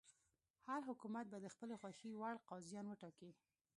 [0.67, 3.31] هر حکومت به د خپلې خوښې وړ قاضیان وټاکي.